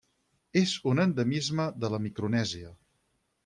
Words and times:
És 0.61 0.73
un 0.93 1.03
endemisme 1.03 1.69
de 1.85 1.95
la 1.97 2.03
Micronèsia. 2.09 2.77